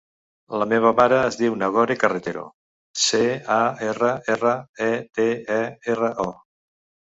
[0.59, 2.47] La meva mare es diu Nagore Carretero:
[3.03, 3.21] ce,
[3.59, 3.59] a,
[3.93, 4.57] erra, erra,
[4.89, 5.31] e, te,
[5.61, 5.63] e,
[5.97, 6.29] erra, o.